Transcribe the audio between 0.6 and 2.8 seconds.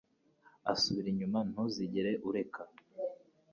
asubira inyuma ntuzigere ureka